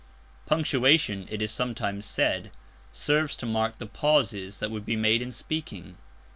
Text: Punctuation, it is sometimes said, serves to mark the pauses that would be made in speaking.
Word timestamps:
Punctuation, 0.47 1.27
it 1.29 1.43
is 1.43 1.51
sometimes 1.51 2.07
said, 2.07 2.49
serves 2.91 3.35
to 3.35 3.45
mark 3.45 3.77
the 3.77 3.85
pauses 3.85 4.57
that 4.57 4.71
would 4.71 4.83
be 4.83 4.95
made 4.95 5.21
in 5.21 5.31
speaking. 5.31 5.95